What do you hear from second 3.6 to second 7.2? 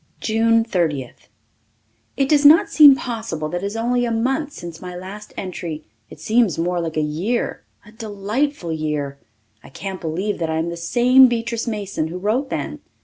it is only a month since my last entry. It seems more like a